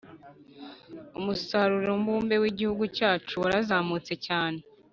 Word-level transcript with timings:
Umusaruro 1.19 1.91
mbumbe 2.01 2.35
w’igihugu 2.41 2.83
cyacu 2.97 3.33
warazamutse 3.43 4.13
cyane 4.25 4.59